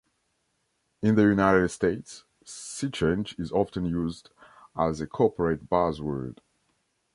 In 1.03 1.13
the 1.13 1.21
United 1.21 1.67
States, 1.69 2.23
sea-change 2.43 3.35
is 3.37 3.51
often 3.51 3.85
used 3.85 4.31
as 4.75 4.99
a 4.99 5.05
corporate 5.05 5.69
buzzword. 5.69 6.39